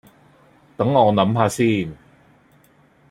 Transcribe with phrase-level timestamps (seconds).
[0.77, 1.95] 等我諗吓先